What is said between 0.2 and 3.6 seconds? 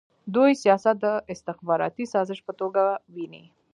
دوی سیاست د استخباراتي سازش په توګه ویني.